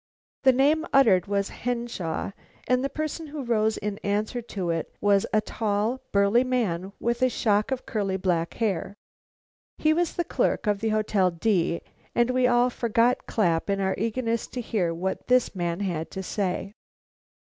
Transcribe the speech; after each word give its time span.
The 0.41 0.51
name 0.51 0.83
uttered 0.91 1.27
was 1.27 1.49
Henshaw, 1.49 2.31
and 2.67 2.83
the 2.83 2.89
person 2.89 3.27
who 3.27 3.43
rose 3.43 3.77
in 3.77 3.99
answer 3.99 4.41
to 4.41 4.71
it 4.71 4.91
was 4.99 5.27
a 5.31 5.41
tall, 5.41 6.01
burly 6.11 6.43
man 6.43 6.91
with 6.99 7.21
a 7.21 7.29
shock 7.29 7.69
of 7.69 7.85
curly 7.85 8.17
black 8.17 8.55
hair. 8.55 8.95
He 9.77 9.93
was 9.93 10.15
the 10.15 10.23
clerk 10.23 10.65
of 10.65 10.79
the 10.79 10.89
Hotel 10.89 11.29
D, 11.29 11.81
and 12.15 12.31
we 12.31 12.47
all 12.47 12.71
forgot 12.71 13.27
Clapp 13.27 13.69
in 13.69 13.79
our 13.79 13.93
eagerness 13.95 14.47
to 14.47 14.59
hear 14.59 14.91
what 14.91 15.27
this 15.27 15.53
man 15.53 15.81
had 15.81 16.09
to 16.09 16.23
say. 16.23 16.73